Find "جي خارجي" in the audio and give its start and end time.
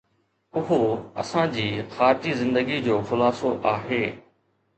1.57-2.33